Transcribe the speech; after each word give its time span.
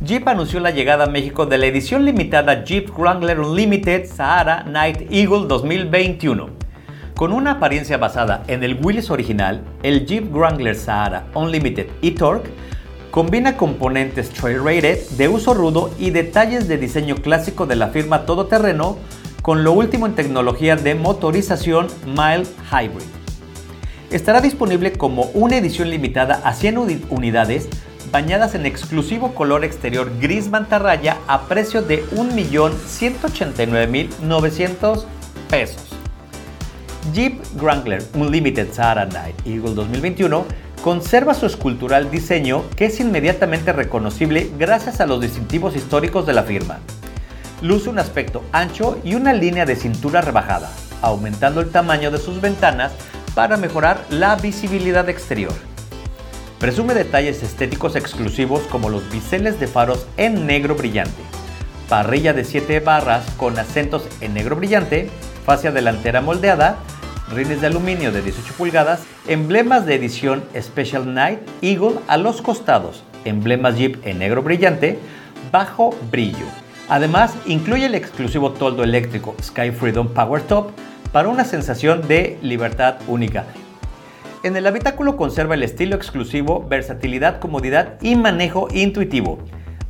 Jeep 0.00 0.26
anunció 0.26 0.60
la 0.60 0.70
llegada 0.70 1.04
a 1.04 1.08
México 1.08 1.44
de 1.44 1.58
la 1.58 1.66
edición 1.66 2.06
limitada 2.06 2.64
Jeep 2.64 2.88
Wrangler 2.96 3.38
Unlimited 3.38 4.06
Sahara 4.06 4.62
Night 4.62 5.10
Eagle 5.10 5.46
2021. 5.46 6.48
Con 7.14 7.34
una 7.34 7.52
apariencia 7.52 7.98
basada 7.98 8.44
en 8.46 8.64
el 8.64 8.78
Willys 8.82 9.10
original, 9.10 9.62
el 9.82 10.06
Jeep 10.06 10.32
Wrangler 10.32 10.74
Sahara 10.74 11.26
Unlimited 11.34 11.88
e-Torque 12.00 12.50
combina 13.10 13.58
componentes 13.58 14.30
trail 14.30 14.64
rated 14.64 15.00
de 15.18 15.28
uso 15.28 15.52
rudo 15.52 15.90
y 15.98 16.08
detalles 16.08 16.66
de 16.66 16.78
diseño 16.78 17.16
clásico 17.16 17.66
de 17.66 17.76
la 17.76 17.88
firma 17.88 18.24
todoterreno 18.24 18.96
con 19.42 19.64
lo 19.64 19.72
último 19.72 20.06
en 20.06 20.14
tecnología 20.14 20.76
de 20.76 20.94
motorización 20.94 21.88
mild 22.06 22.48
hybrid. 22.72 23.25
Estará 24.10 24.40
disponible 24.40 24.92
como 24.92 25.24
una 25.34 25.56
edición 25.56 25.90
limitada 25.90 26.40
a 26.44 26.54
100 26.54 27.08
unidades 27.10 27.68
bañadas 28.12 28.54
en 28.54 28.64
exclusivo 28.64 29.34
color 29.34 29.64
exterior 29.64 30.12
gris 30.20 30.48
mantarraya 30.48 31.16
a 31.26 31.48
precio 31.48 31.82
de 31.82 32.04
1.189.900 32.10 35.06
pesos. 35.50 35.82
Jeep 37.12 37.42
Wrangler 37.56 38.04
Unlimited 38.14 38.72
Sahara 38.72 39.06
Night 39.06 39.34
Eagle 39.44 39.74
2021 39.74 40.44
conserva 40.84 41.34
su 41.34 41.46
escultural 41.46 42.08
diseño 42.08 42.62
que 42.76 42.84
es 42.86 43.00
inmediatamente 43.00 43.72
reconocible 43.72 44.52
gracias 44.56 45.00
a 45.00 45.06
los 45.06 45.20
distintivos 45.20 45.74
históricos 45.74 46.26
de 46.26 46.32
la 46.32 46.44
firma. 46.44 46.78
Luce 47.60 47.90
un 47.90 47.98
aspecto 47.98 48.44
ancho 48.52 49.00
y 49.02 49.16
una 49.16 49.32
línea 49.32 49.66
de 49.66 49.74
cintura 49.74 50.20
rebajada, 50.20 50.70
aumentando 51.02 51.60
el 51.60 51.70
tamaño 51.70 52.12
de 52.12 52.18
sus 52.18 52.40
ventanas 52.40 52.92
para 53.36 53.58
mejorar 53.58 54.02
la 54.08 54.34
visibilidad 54.36 55.10
exterior. 55.10 55.52
Presume 56.58 56.94
detalles 56.94 57.42
estéticos 57.42 57.94
exclusivos 57.94 58.62
como 58.62 58.88
los 58.88 59.12
biseles 59.12 59.60
de 59.60 59.66
faros 59.66 60.06
en 60.16 60.46
negro 60.46 60.74
brillante, 60.74 61.22
parrilla 61.86 62.32
de 62.32 62.44
7 62.44 62.80
barras 62.80 63.26
con 63.36 63.58
acentos 63.58 64.08
en 64.22 64.32
negro 64.32 64.56
brillante, 64.56 65.10
fascia 65.44 65.70
delantera 65.70 66.22
moldeada, 66.22 66.78
rines 67.30 67.60
de 67.60 67.66
aluminio 67.66 68.10
de 68.10 68.22
18 68.22 68.54
pulgadas, 68.54 69.02
emblemas 69.28 69.84
de 69.84 69.96
edición 69.96 70.42
Special 70.58 71.12
Night 71.12 71.40
Eagle 71.60 71.96
a 72.08 72.16
los 72.16 72.40
costados, 72.40 73.04
emblemas 73.26 73.76
Jeep 73.76 73.98
en 74.06 74.18
negro 74.18 74.42
brillante, 74.42 74.98
bajo 75.52 75.94
brillo. 76.10 76.46
Además, 76.88 77.34
incluye 77.44 77.84
el 77.84 77.96
exclusivo 77.96 78.52
toldo 78.52 78.82
eléctrico 78.82 79.34
Sky 79.42 79.72
Freedom 79.72 80.08
Power 80.08 80.40
Top 80.40 80.70
para 81.16 81.30
una 81.30 81.44
sensación 81.46 82.06
de 82.06 82.36
libertad 82.42 82.96
única 83.08 83.46
en 84.42 84.54
el 84.54 84.66
habitáculo 84.66 85.16
conserva 85.16 85.54
el 85.54 85.62
estilo 85.62 85.96
exclusivo, 85.96 86.66
versatilidad, 86.68 87.38
comodidad 87.38 87.94
y 88.02 88.16
manejo 88.16 88.68
intuitivo. 88.70 89.38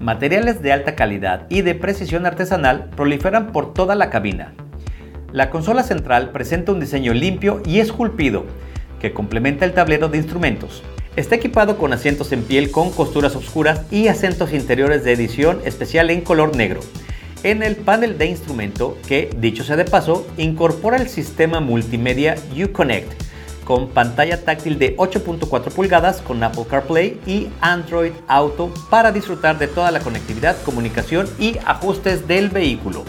Materiales 0.00 0.62
de 0.62 0.72
alta 0.72 0.96
calidad 0.96 1.46
y 1.48 1.62
de 1.62 1.76
precisión 1.76 2.26
artesanal 2.26 2.90
proliferan 2.96 3.52
por 3.52 3.72
toda 3.72 3.94
la 3.94 4.10
cabina. 4.10 4.52
La 5.30 5.48
consola 5.48 5.84
central 5.84 6.30
presenta 6.30 6.72
un 6.72 6.80
diseño 6.80 7.14
limpio 7.14 7.62
y 7.64 7.78
esculpido, 7.78 8.44
que 9.00 9.12
complementa 9.12 9.64
el 9.64 9.74
tablero 9.74 10.08
de 10.08 10.18
instrumentos. 10.18 10.82
Está 11.14 11.36
equipado 11.36 11.78
con 11.78 11.92
asientos 11.92 12.32
en 12.32 12.42
piel 12.42 12.72
con 12.72 12.90
costuras 12.90 13.36
oscuras 13.36 13.82
y 13.92 14.08
asientos 14.08 14.52
interiores 14.52 15.04
de 15.04 15.12
edición 15.12 15.60
especial 15.64 16.10
en 16.10 16.22
color 16.22 16.56
negro. 16.56 16.80
En 17.44 17.64
el 17.64 17.74
panel 17.74 18.18
de 18.18 18.26
instrumento, 18.26 18.96
que, 19.08 19.28
dicho 19.36 19.64
sea 19.64 19.74
de 19.74 19.84
paso, 19.84 20.24
incorpora 20.36 20.96
el 20.96 21.08
sistema 21.08 21.58
multimedia 21.58 22.36
Uconnect, 22.56 23.20
con 23.64 23.88
pantalla 23.88 24.44
táctil 24.44 24.78
de 24.78 24.96
8.4 24.96 25.72
pulgadas 25.72 26.20
con 26.20 26.40
Apple 26.44 26.66
CarPlay 26.70 27.18
y 27.26 27.48
Android 27.60 28.12
Auto 28.28 28.72
para 28.90 29.10
disfrutar 29.10 29.58
de 29.58 29.66
toda 29.66 29.90
la 29.90 29.98
conectividad, 29.98 30.56
comunicación 30.62 31.28
y 31.40 31.58
ajustes 31.64 32.28
del 32.28 32.48
vehículo. 32.48 33.04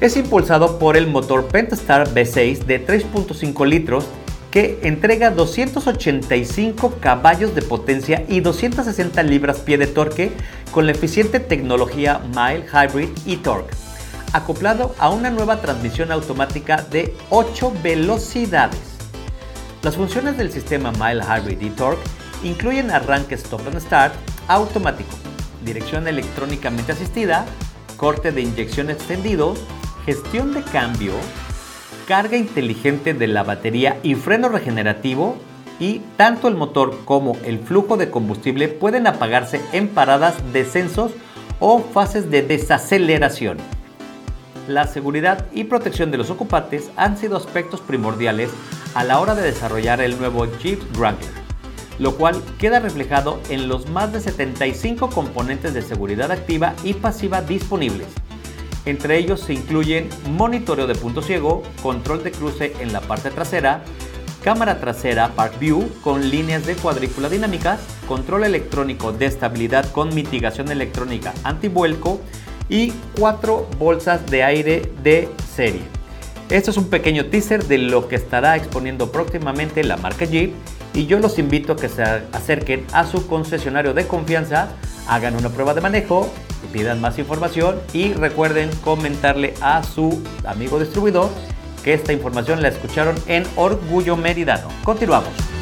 Es 0.00 0.16
impulsado 0.16 0.78
por 0.78 0.96
el 0.96 1.08
motor 1.08 1.46
Pentastar 1.46 2.08
V6 2.08 2.58
de 2.64 2.86
3.5 2.86 3.66
litros 3.66 4.06
que 4.54 4.78
entrega 4.84 5.32
285 5.32 6.98
caballos 7.00 7.56
de 7.56 7.62
potencia 7.62 8.24
y 8.28 8.38
260 8.38 9.20
libras-pie 9.24 9.78
de 9.78 9.88
torque 9.88 10.30
con 10.70 10.86
la 10.86 10.92
eficiente 10.92 11.40
tecnología 11.40 12.20
Mild 12.28 12.64
Hybrid 12.72 13.08
e-Torque, 13.26 13.74
acoplado 14.32 14.94
a 15.00 15.10
una 15.10 15.30
nueva 15.30 15.60
transmisión 15.60 16.12
automática 16.12 16.76
de 16.88 17.16
8 17.30 17.72
velocidades. 17.82 18.78
Las 19.82 19.96
funciones 19.96 20.38
del 20.38 20.52
sistema 20.52 20.92
Mile 20.92 21.24
Hybrid 21.24 21.60
e-Torque 21.60 22.08
incluyen 22.44 22.92
arranque 22.92 23.34
stop 23.34 23.66
and 23.66 23.80
start 23.80 24.14
automático, 24.46 25.16
dirección 25.64 26.06
electrónicamente 26.06 26.92
asistida, 26.92 27.44
corte 27.96 28.30
de 28.30 28.42
inyección 28.42 28.88
extendido, 28.88 29.54
gestión 30.06 30.54
de 30.54 30.62
cambio, 30.62 31.14
carga 32.06 32.36
inteligente 32.36 33.14
de 33.14 33.26
la 33.26 33.42
batería 33.42 33.98
y 34.02 34.14
freno 34.14 34.48
regenerativo 34.48 35.36
y 35.80 36.00
tanto 36.16 36.48
el 36.48 36.54
motor 36.54 37.00
como 37.04 37.36
el 37.44 37.58
flujo 37.58 37.96
de 37.96 38.10
combustible 38.10 38.68
pueden 38.68 39.06
apagarse 39.06 39.60
en 39.72 39.88
paradas, 39.88 40.36
descensos 40.52 41.12
o 41.60 41.80
fases 41.80 42.30
de 42.30 42.42
desaceleración. 42.42 43.58
La 44.68 44.86
seguridad 44.86 45.46
y 45.52 45.64
protección 45.64 46.10
de 46.10 46.18
los 46.18 46.30
ocupantes 46.30 46.90
han 46.96 47.18
sido 47.18 47.36
aspectos 47.36 47.80
primordiales 47.80 48.50
a 48.94 49.04
la 49.04 49.20
hora 49.20 49.34
de 49.34 49.42
desarrollar 49.42 50.00
el 50.00 50.18
nuevo 50.18 50.46
Jeep 50.58 50.80
Wrangler, 50.96 51.32
lo 51.98 52.14
cual 52.16 52.40
queda 52.58 52.80
reflejado 52.80 53.40
en 53.50 53.68
los 53.68 53.90
más 53.90 54.12
de 54.12 54.20
75 54.20 55.10
componentes 55.10 55.74
de 55.74 55.82
seguridad 55.82 56.30
activa 56.30 56.74
y 56.82 56.94
pasiva 56.94 57.42
disponibles. 57.42 58.08
Entre 58.86 59.18
ellos 59.18 59.40
se 59.40 59.54
incluyen 59.54 60.08
monitoreo 60.30 60.86
de 60.86 60.94
punto 60.94 61.22
ciego, 61.22 61.62
control 61.82 62.22
de 62.22 62.32
cruce 62.32 62.74
en 62.80 62.92
la 62.92 63.00
parte 63.00 63.30
trasera, 63.30 63.82
cámara 64.42 64.78
trasera 64.78 65.30
Park 65.34 65.58
View 65.58 65.88
con 66.02 66.30
líneas 66.30 66.66
de 66.66 66.74
cuadrícula 66.74 67.30
dinámicas, 67.30 67.80
control 68.06 68.44
electrónico 68.44 69.12
de 69.12 69.26
estabilidad 69.26 69.90
con 69.92 70.14
mitigación 70.14 70.70
electrónica 70.70 71.32
antivuelco 71.44 72.20
y 72.68 72.92
cuatro 73.18 73.66
bolsas 73.78 74.26
de 74.26 74.42
aire 74.42 74.92
de 75.02 75.30
serie. 75.54 75.82
Esto 76.50 76.70
es 76.70 76.76
un 76.76 76.90
pequeño 76.90 77.26
teaser 77.26 77.64
de 77.64 77.78
lo 77.78 78.06
que 78.06 78.16
estará 78.16 78.54
exponiendo 78.56 79.10
próximamente 79.10 79.82
la 79.82 79.96
marca 79.96 80.26
Jeep 80.26 80.52
y 80.92 81.06
yo 81.06 81.18
los 81.18 81.38
invito 81.38 81.72
a 81.72 81.76
que 81.76 81.88
se 81.88 82.02
acerquen 82.02 82.84
a 82.92 83.06
su 83.06 83.26
concesionario 83.26 83.94
de 83.94 84.06
confianza, 84.06 84.68
hagan 85.08 85.36
una 85.36 85.48
prueba 85.48 85.72
de 85.72 85.80
manejo, 85.80 86.30
pidan 86.74 87.00
más 87.00 87.20
información 87.20 87.80
y 87.92 88.12
recuerden 88.14 88.68
comentarle 88.82 89.54
a 89.60 89.84
su 89.84 90.20
amigo 90.44 90.80
distribuidor 90.80 91.30
que 91.84 91.94
esta 91.94 92.12
información 92.12 92.62
la 92.62 92.68
escucharon 92.68 93.14
en 93.28 93.44
Orgullo 93.54 94.16
Meridano. 94.16 94.68
Continuamos. 94.82 95.53